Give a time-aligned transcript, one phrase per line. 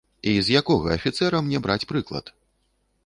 [0.29, 2.25] І з якога афіцэра мне браць прыклад?